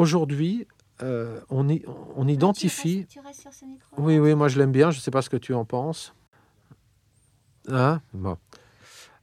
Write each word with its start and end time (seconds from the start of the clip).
aujourd'hui, 0.00 0.66
euh, 1.02 1.40
on, 1.50 1.68
y- 1.68 1.84
on 2.16 2.26
identifie. 2.26 3.06
Tu 3.08 3.20
restes 3.20 3.40
sur 3.42 3.52
ce 3.52 3.64
micro 3.64 3.86
Oui, 3.98 4.18
oui, 4.18 4.34
moi 4.34 4.48
je 4.48 4.58
l'aime 4.58 4.72
bien. 4.72 4.90
Je 4.90 4.98
ne 4.98 5.02
sais 5.02 5.10
pas 5.10 5.22
ce 5.22 5.30
que 5.30 5.36
tu 5.36 5.54
en 5.54 5.64
penses. 5.64 6.14
Hein? 7.68 8.00
Bon. 8.14 8.36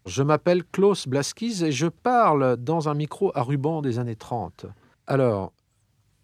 Je 0.06 0.24
m'appelle 0.24 0.64
Klaus 0.64 1.08
Blaskis 1.08 1.64
et 1.66 1.72
je 1.72 1.88
parle 1.88 2.56
dans 2.58 2.88
un 2.88 2.94
micro 2.94 3.32
à 3.36 3.42
ruban 3.44 3.82
des 3.82 4.00
années 4.00 4.16
30. 4.16 4.66
Alors, 5.06 5.52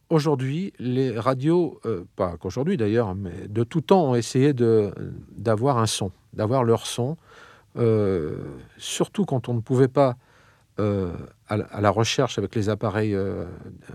aujourd'hui, 0.10 0.72
les 0.80 1.20
radios, 1.20 1.82
euh, 1.86 2.06
pas 2.16 2.38
qu'aujourd'hui 2.38 2.78
d'ailleurs, 2.78 3.14
mais 3.16 3.48
de 3.50 3.64
tout 3.64 3.82
temps, 3.82 4.12
ont 4.12 4.16
essayé 4.16 4.54
de- 4.54 4.94
d'avoir 5.32 5.80
un 5.80 5.86
son, 5.88 6.12
d'avoir 6.34 6.64
leur 6.64 6.86
son, 6.86 7.18
euh, 7.78 8.38
surtout 8.78 9.26
quand 9.26 9.50
on 9.50 9.54
ne 9.56 9.60
pouvait 9.62 9.88
pas, 9.90 10.16
euh, 10.80 11.12
à, 11.54 11.82
la- 11.82 11.90
recherche 11.90 12.38
avec 12.38 12.56
les 12.56 12.70
appareils 12.70 13.14
euh, 13.14 13.46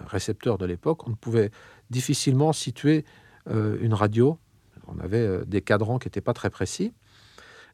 récepteurs 0.06 0.58
de 0.58 0.66
l'époque, 0.66 1.06
on 1.08 1.14
pouvait 1.14 1.50
difficilement 1.90 2.52
situer 2.52 3.04
euh, 3.50 3.76
une 3.80 3.94
radio. 3.94 4.38
On 4.86 4.98
avait 4.98 5.18
euh, 5.18 5.44
des 5.46 5.62
cadrans 5.62 5.98
qui 5.98 6.06
n'étaient 6.06 6.20
pas 6.20 6.34
très 6.34 6.50
précis. 6.50 6.92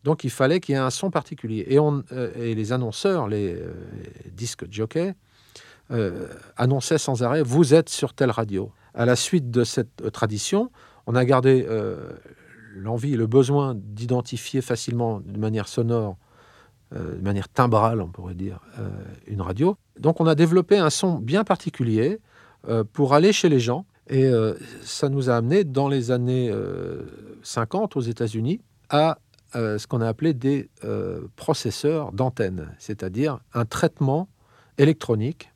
Donc 0.02 0.25
il 0.25 0.30
fallait 0.30 0.61
qu'il 0.61 0.75
y 0.75 0.78
ait 0.78 0.80
un 0.80 0.91
son 0.91 1.11
particulier. 1.11 1.66
Et, 1.69 2.55
les 2.55 2.73
annonceurs, 2.73 3.27
les, 3.27 3.55
les 3.55 4.30
disques 4.33 4.70
jockeys, 4.70 5.15
annonçaient 6.56 6.98
sans 6.98 7.23
arrêt 7.23 7.42
Vous 7.42 7.73
êtes 7.73 7.89
sur 7.89 8.12
telle 8.12 8.30
radio. 8.30 8.70
À 8.92 9.06
la 9.06 9.16
suite 9.16 9.51
de 9.51 9.64
cette 9.64 10.12
tradition, 10.12 10.70
on 11.06 11.14
a 11.14 11.25
gardé 11.25 11.66
l'envie 12.75 13.14
et 13.14 13.16
le 13.16 13.27
besoin 13.27 13.75
d'identifier 13.75 14.61
facilement 14.61 15.20
de 15.20 15.39
manière 15.39 15.69
sonore, 15.69 16.19
de 16.95 17.23
manière 17.23 17.48
timbrale, 17.48 18.01
on 18.01 18.09
pourrait 18.09 18.34
dire, 18.34 18.61
euh, 18.79 18.89
une 19.27 19.41
radio. 19.41 19.77
Donc 19.98 20.21
on 20.21 20.27
a 20.27 20.34
développé 20.34 20.79
un 20.79 20.91
son 20.91 21.17
bien 21.19 21.45
particulier 21.45 22.20
euh, 22.69 22.84
pour 22.93 23.15
aller 23.15 23.33
chez 23.33 23.48
les 23.48 23.61
gens. 23.61 23.84
Et 24.09 24.25
euh, 24.27 24.55
ça 24.83 25.09
nous 25.09 25.30
a 25.30 25.37
amené 25.37 25.65
dans 25.65 25.89
les 25.89 26.11
années 26.11 26.50
euh, 26.50 27.03
50 27.42 27.97
aux 27.97 28.00
États-Unis 28.03 28.61
à 28.91 29.19
euh, 29.56 29.78
ce 29.78 29.87
qu'on 29.87 30.00
a 30.03 30.09
appelé 30.09 30.34
des 30.34 30.69
euh, 30.84 31.22
processeurs 31.37 32.12
d'antenne, 32.12 32.75
c'est-à-dire 32.78 33.39
un 33.55 33.65
traitement 33.65 34.28
électronique. 34.78 35.50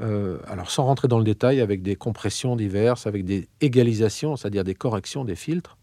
euh, 0.00 0.38
alors 0.48 0.70
sans 0.70 0.84
rentrer 0.84 1.08
dans 1.08 1.18
le 1.18 1.24
détail, 1.24 1.60
avec 1.60 1.80
des 1.82 1.96
compressions 1.96 2.56
diverses, 2.56 3.06
avec 3.06 3.24
des 3.24 3.48
égalisations, 3.60 4.36
c'est-à-dire 4.36 4.64
des 4.64 4.74
corrections 4.74 5.24
des 5.24 5.36
filtres, 5.36 5.76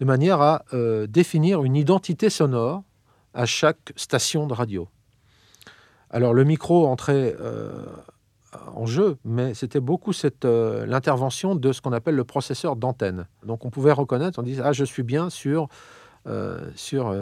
de 0.00 0.04
manière 0.04 0.40
à 0.40 0.64
euh, 0.74 1.06
définir 1.06 1.62
une 1.62 1.76
identité 1.76 2.28
sonore 2.30 2.82
à 3.34 3.46
chaque 3.46 3.92
station 3.96 4.46
de 4.46 4.54
radio. 4.54 4.88
Alors 6.10 6.34
le 6.34 6.44
micro 6.44 6.86
entrait 6.86 7.36
euh, 7.40 7.86
en 8.74 8.86
jeu, 8.86 9.16
mais 9.24 9.54
c'était 9.54 9.80
beaucoup 9.80 10.12
euh, 10.44 10.86
l'intervention 10.86 11.54
de 11.54 11.72
ce 11.72 11.80
qu'on 11.80 11.92
appelle 11.92 12.16
le 12.16 12.24
processeur 12.24 12.74
d'antenne. 12.76 13.26
Donc 13.46 13.64
on 13.64 13.70
pouvait 13.70 13.92
reconnaître, 13.92 14.38
on 14.38 14.42
disait 14.42 14.62
ah 14.64 14.72
je 14.72 14.84
suis 14.84 15.04
bien 15.04 15.30
sur 15.30 15.68
euh, 16.26 16.68
sur 16.74 17.14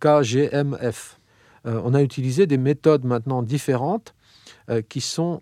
KGMF. 0.00 1.18
On 1.64 1.94
a 1.94 2.02
utilisé 2.02 2.48
des 2.48 2.58
méthodes 2.58 3.04
maintenant 3.04 3.40
différentes 3.40 4.16
qui 4.88 5.00
sont 5.00 5.40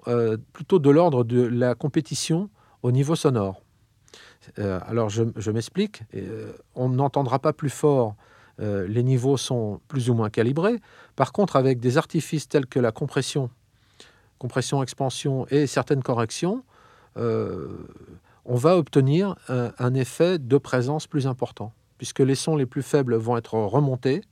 plutôt 0.53 0.79
de 0.79 0.91
l'ordre 0.91 1.25
de 1.25 1.41
la 1.41 1.75
compétition 1.75 2.51
au 2.83 2.93
niveau 2.93 3.17
sonore. 3.17 3.63
Alors 4.59 5.09
je, 5.09 5.51
m'explique, 5.51 6.03
on 6.75 6.91
n'entendra 6.91 7.39
pas 7.39 7.55
plus 7.55 7.71
fort, 7.71 8.17
euh, 8.61 8.87
les 8.87 9.03
niveaux 9.03 9.37
sont 9.37 9.81
plus 9.89 10.11
ou 10.11 10.15
moins 10.15 10.29
calibrés. 10.29 10.81
Par 11.17 11.33
contre, 11.33 11.57
avec 11.57 11.81
des 11.81 11.97
artifices 11.97 12.49
tels 12.49 12.67
que 12.67 12.79
la 12.79 12.93
compression, 12.93 13.51
compression, 14.39 14.83
expansion 14.83 15.47
et 15.51 15.67
certaines 15.67 16.03
corrections, 16.03 16.63
euh, 17.17 17.69
on 18.45 18.57
va 18.57 18.77
obtenir 18.77 19.37
un, 19.49 19.95
effet 19.95 20.39
de 20.39 20.59
présence 20.59 21.07
plus 21.07 21.27
important, 21.27 21.73
puisque 21.99 22.21
les 22.21 22.35
sons 22.35 22.57
les 22.57 22.67
plus 22.67 22.83
faibles 22.83 23.15
vont 23.17 23.37
être 23.37 23.55
remontés. 23.55 24.23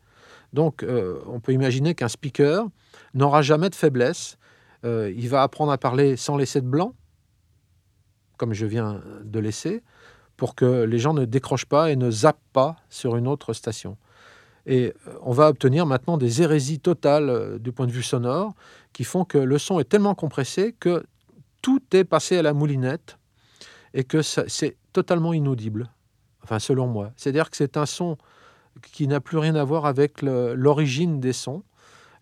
Donc, 0.53 0.83
euh, 0.83 1.21
on 1.27 1.41
peut 1.41 1.53
imaginer 1.53 1.95
qu'un 1.95 2.09
speaker 2.09 2.67
n'aura 3.15 3.43
jamais 3.43 3.71
de 3.71 3.75
faiblesse. 3.75 4.37
Il 4.85 5.29
va 5.29 5.43
apprendre 5.43 5.73
à 5.73 5.79
parler 5.79 6.17
sans 6.17 6.37
laisser 6.37 6.61
de 6.61 6.67
blanc, 6.67 6.95
comme 8.37 8.55
je 8.55 8.65
viens 8.65 9.03
de 9.25 9.39
laisser, 9.41 9.83
pour 10.37 10.55
que 10.55 10.85
les 10.85 10.99
gens 10.99 11.15
ne 11.15 11.25
décrochent 11.25 11.67
pas 11.67 11.91
et 11.91 11.97
ne 11.97 12.11
zappent 12.11 12.39
pas 12.53 12.77
sur 12.89 13.17
une 13.17 13.27
autre 13.27 13.53
station. 13.53 13.99
Et 14.69 14.93
euh, 15.09 15.13
on 15.23 15.33
va 15.33 15.49
obtenir 15.49 15.87
maintenant 15.87 16.19
des 16.19 16.43
hérésies 16.43 16.79
totales 16.79 17.31
euh, 17.31 17.59
du 17.59 17.73
point 17.73 17.87
de 17.87 17.93
vue 17.93 18.03
sonore 18.03 18.55
qui 18.93 19.03
font 19.03 19.25
que 19.25 19.39
le 19.39 19.59
son 19.59 19.81
est 19.81 19.89
tellement 19.89 20.15
compressé 20.15 20.77
que 20.79 21.05
tout 21.63 21.83
est 21.93 22.05
passé 22.05 22.37
à 22.37 22.43
la 22.43 22.53
moulinette 22.53 23.19
et 23.95 24.05
que 24.05 24.23
c'est 24.23 24.77
totalement 24.93 25.33
inaudible. 25.33 25.91
Enfin, 26.45 26.59
selon 26.59 26.87
moi. 26.87 27.11
C'est-à-dire 27.17 27.51
que 27.51 27.57
c'est 27.57 27.77
un 27.77 27.87
son 27.87 28.17
qui 28.93 29.09
n'a 29.09 29.21
plus 29.21 29.39
rien 29.39 29.55
à 29.55 29.65
voir 29.65 29.87
avec 29.87 30.23
l'origine 30.23 31.21
des 31.21 31.33
sons. 31.33 31.63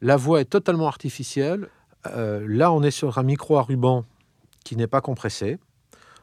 La 0.00 0.16
voix 0.16 0.40
est 0.40 0.46
totalement 0.46 0.86
artificielle. 0.86 1.68
Euh, 2.06 2.44
là, 2.48 2.72
on 2.72 2.82
est 2.82 2.90
sur 2.90 3.18
un 3.18 3.22
micro 3.22 3.56
à 3.56 3.62
ruban 3.62 4.04
qui 4.64 4.76
n'est 4.76 4.86
pas 4.86 5.00
compressé. 5.00 5.58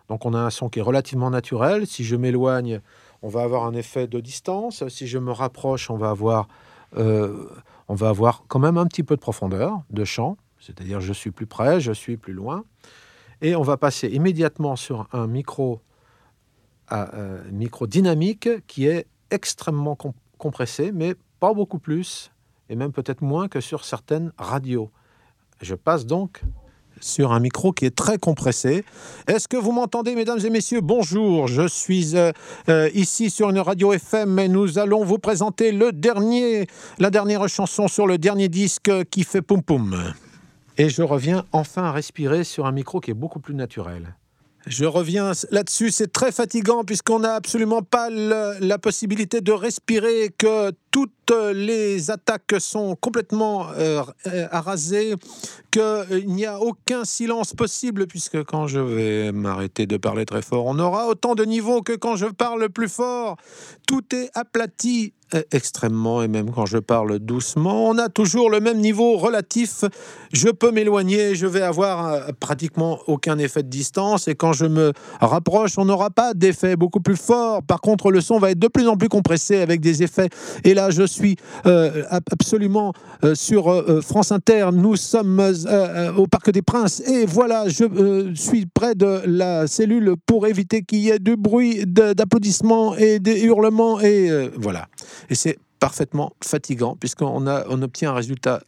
Donc, 0.10 0.26
on 0.26 0.34
a 0.34 0.40
un 0.40 0.50
son 0.50 0.70
qui 0.70 0.80
est 0.80 0.84
relativement 0.84 1.30
naturel. 1.30 1.88
Si 1.88 2.04
je 2.04 2.16
m'éloigne, 2.16 2.82
on 3.24 3.30
va 3.30 3.42
avoir 3.42 3.64
un 3.66 3.74
effet 3.74 4.06
de 4.06 4.20
distance. 4.20 4.88
Si 4.90 5.08
je 5.08 5.18
me 5.18 5.32
rapproche, 5.32 5.90
on 5.90 5.98
va 5.98 6.12
avoir, 6.12 6.48
euh, 6.98 7.50
on 7.88 7.96
va 7.96 8.10
avoir 8.10 8.44
quand 8.48 8.60
même 8.60 8.78
un 8.78 8.86
petit 8.86 9.02
peu 9.02 9.16
de 9.16 9.22
profondeur 9.22 9.82
de 9.90 10.04
champ. 10.04 10.38
C'est-à-dire, 10.60 11.02
je 11.02 11.14
suis 11.14 11.32
plus 11.32 11.48
près, 11.48 11.80
je 11.80 11.94
suis 11.94 12.18
plus 12.18 12.34
loin. 12.34 12.66
Et 13.42 13.56
on 13.56 13.64
va 13.64 13.78
passer 13.78 14.10
immédiatement 14.10 14.76
sur 14.76 15.08
un 15.14 15.28
micro, 15.28 15.82
euh, 16.92 17.42
dynamique 17.88 18.50
qui 18.68 18.88
est 18.88 19.08
extrêmement 19.32 19.96
com- 19.96 20.14
compressé, 20.38 20.92
mais 20.92 21.16
pas 21.40 21.54
beaucoup 21.54 21.80
plus, 21.80 22.32
et 22.70 22.76
même 22.76 22.92
peut-être 22.92 23.22
moins 23.22 23.48
que 23.48 23.62
sur 23.62 23.84
certaines 23.86 24.32
radios. 24.38 24.92
Je 25.62 25.76
passe 25.76 26.06
donc 26.06 26.44
sur 27.00 27.32
un 27.34 27.40
micro 27.40 27.72
qui 27.72 27.86
est 27.86 27.96
très 27.96 28.18
compressé. 28.18 28.86
Est-ce 29.28 29.48
que 29.48 29.58
vous 29.58 29.72
m'entendez, 29.72 30.16
mesdames 30.16 30.40
et 30.44 30.50
messieurs? 30.50 30.82
Bonjour, 30.82 31.48
je 31.48 31.68
suis 31.68 32.16
euh, 32.16 32.32
euh, 32.70 32.90
ici 32.94 33.30
sur 33.30 33.50
une 33.50 33.60
radio 33.60 33.94
FM 33.94 34.40
et 34.40 34.48
nous 34.48 34.80
allons 34.80 35.04
vous 35.04 35.18
présenter 35.18 35.72
le 35.72 35.92
dernier, 35.92 36.68
la 37.00 37.10
dernière 37.10 37.48
chanson 37.48 37.88
sur 37.88 38.08
le 38.08 38.18
dernier 38.18 38.50
disque 38.50 38.92
qui 39.10 39.24
fait 39.24 39.42
poum 39.42 39.62
poum. 39.62 40.14
Et 40.78 40.90
je 40.90 41.04
reviens 41.04 41.46
enfin 41.52 41.84
à 41.84 41.92
respirer 41.92 42.44
sur 42.44 42.66
un 42.66 42.72
micro 42.72 43.00
qui 43.00 43.12
est 43.12 43.16
beaucoup 43.16 43.40
plus 43.40 43.56
naturel. 43.56 44.16
Je 44.66 44.86
reviens 44.86 45.34
là-dessus, 45.52 45.92
c'est 45.92 46.12
très 46.12 46.32
fatigant 46.32 46.84
puisqu'on 46.84 47.20
n'a 47.20 47.36
absolument 47.36 47.82
pas 47.82 48.10
la 48.10 48.78
possibilité 48.78 49.42
de 49.42 49.52
respirer, 49.52 50.34
que 50.38 50.72
toutes 50.94 51.34
les 51.56 52.12
attaques 52.12 52.54
sont 52.60 52.96
complètement 52.96 53.68
euh, 53.72 54.04
euh, 54.28 54.48
arasées, 54.52 55.16
qu'il 55.72 56.28
n'y 56.28 56.46
a 56.46 56.60
aucun 56.60 57.04
silence 57.04 57.56
possible 57.56 58.06
puisque 58.06 58.44
quand 58.44 58.68
je 58.68 58.80
vais 58.80 59.32
m'arrêter 59.32 59.88
de 59.88 59.98
parler 59.98 60.26
très 60.26 60.44
fort, 60.44 60.68
on 60.68 60.78
aura 60.78 61.08
autant 61.08 61.34
de 61.34 61.46
niveaux 61.46 61.82
que 61.82 61.94
quand 61.94 62.16
je 62.16 62.28
parle 62.28 62.70
plus 62.70 62.90
fort. 62.90 63.38
Tout 63.88 64.04
est 64.14 64.30
aplati 64.36 65.14
euh, 65.34 65.42
extrêmement 65.52 66.22
et 66.22 66.28
même 66.28 66.52
quand 66.52 66.66
je 66.66 66.78
parle 66.78 67.18
doucement, 67.18 67.90
on 67.90 67.98
a 67.98 68.10
toujours 68.10 68.50
le 68.50 68.60
même 68.60 68.80
niveau 68.80 69.18
relatif. 69.18 69.84
Je 70.32 70.50
peux 70.50 70.72
m'éloigner, 70.72 71.34
je 71.34 71.48
vais 71.48 71.62
avoir 71.62 72.08
euh, 72.08 72.22
pratiquement 72.40 73.00
aucun 73.08 73.40
effet 73.40 73.64
de 73.64 73.70
distance 73.70 74.28
et 74.28 74.36
quand 74.36 74.54
je 74.54 74.66
me 74.66 74.94
rapproche, 75.20 75.78
on 75.78 75.86
n'aura 75.86 76.12
pas 76.12 76.34
d'effet 76.34 76.76
beaucoup 76.76 77.00
plus 77.00 77.16
fort. 77.16 77.64
Par 77.64 77.82
contre, 77.82 78.12
le 78.12 78.22
son 78.22 78.38
va 78.38 78.52
être 78.52 78.60
de 78.60 78.68
plus 78.68 78.88
en 78.88 78.96
plus 78.96 79.10
compressé 79.10 79.58
avec 79.58 79.82
des 79.82 80.04
effets. 80.04 80.30
Et 80.64 80.74
là, 80.74 80.83
je 80.90 81.04
suis 81.04 81.36
euh, 81.66 82.04
ab- 82.10 82.24
absolument 82.32 82.94
euh, 83.24 83.36
sur 83.36 83.72
euh, 83.72 84.02
France 84.02 84.32
Inter. 84.32 84.70
Nous 84.74 84.96
sommes 84.96 85.42
au 86.18 86.28
Parc 86.28 86.52
des 86.52 86.62
Princes 86.62 87.02
et 87.08 87.26
voilà, 87.26 87.68
je 87.68 88.32
suis 88.36 88.66
près 88.66 88.96
de 88.96 89.22
la 89.26 89.68
cellule 89.68 90.16
pour 90.26 90.48
éviter 90.48 90.82
qu'il 90.84 91.00
y 91.00 91.10
ait 91.10 91.20
du 91.20 91.36
bruit 91.36 91.86
d'applaudissements 91.86 92.96
et 92.96 93.20
des 93.20 93.42
hurlements 93.44 94.00
et 94.00 94.50
voilà. 94.58 94.88
Et 95.30 95.36
c'est 95.36 95.58
parfaitement 95.80 96.34
fatigant 96.44 96.96
puisqu'on 96.96 97.48
a, 97.48 97.66
on 97.70 97.82
obtient 97.82 98.12
un 98.12 98.16
résultat 98.16 98.62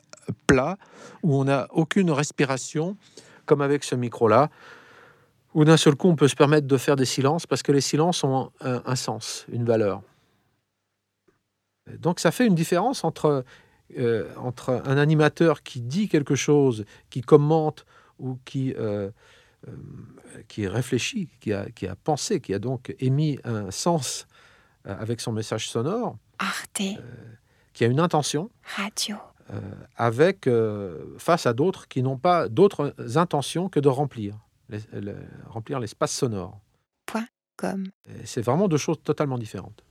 plat 0.47 0.77
où 1.23 1.35
on 1.35 1.45
n'a 1.45 1.67
aucune 1.71 2.11
respiration, 2.11 2.97
comme 3.45 3.61
avec 3.61 3.83
ce 3.83 3.95
micro-là, 3.95 4.49
où 5.53 5.63
d'un 5.63 5.77
seul 5.77 5.95
coup 5.95 6.09
on 6.09 6.15
peut 6.15 6.27
se 6.27 6.35
permettre 6.35 6.67
de 6.67 6.77
faire 6.77 6.95
des 6.95 7.05
silences 7.05 7.45
parce 7.45 7.63
que 7.63 7.71
les 7.71 7.81
silences 7.81 8.23
ont 8.23 8.49
un 8.61 8.95
sens, 8.95 9.45
une 9.51 9.65
valeur. 9.65 10.01
Donc 11.99 12.19
ça 12.19 12.31
fait 12.31 12.45
une 12.47 12.55
différence 12.55 13.03
entre, 13.03 13.43
euh, 13.97 14.31
entre 14.37 14.81
un 14.85 14.97
animateur 14.97 15.61
qui 15.63 15.81
dit 15.81 16.07
quelque 16.09 16.35
chose, 16.35 16.85
qui 17.09 17.21
commente 17.21 17.85
ou 18.19 18.37
qui, 18.45 18.73
euh, 18.73 19.11
euh, 19.67 19.71
qui 20.47 20.67
réfléchit, 20.67 21.29
qui 21.39 21.53
a, 21.53 21.69
qui 21.69 21.87
a 21.87 21.95
pensé, 21.95 22.39
qui 22.41 22.53
a 22.53 22.59
donc 22.59 22.95
émis 22.99 23.39
un 23.43 23.71
sens 23.71 24.27
avec 24.83 25.19
son 25.21 25.31
message 25.31 25.69
sonore, 25.69 26.17
Arte 26.39 26.81
qui 27.73 27.83
a 27.83 27.87
une 27.87 27.99
intention, 27.99 28.49
Radio. 28.77 29.17
avec, 29.95 30.47
face 31.17 31.45
à 31.45 31.53
d'autres 31.53 31.87
qui 31.87 32.01
n'ont 32.03 32.17
pas 32.17 32.47
d'autres 32.49 32.93
intentions 33.15 33.67
que 33.69 33.79
de 33.79 33.89
remplir. 33.89 34.37
les- 34.69 34.79
remplir 35.47 35.79
l'espace 35.79 36.11
sonore. 36.11 36.59
Point 37.05 37.27
com. 37.57 37.85
Et 38.09 38.25
C'est 38.25 38.41
vraiment 38.41 38.67
deux 38.67 38.77
choses 38.77 38.97
totalement 39.03 39.37
différentes. 39.37 39.83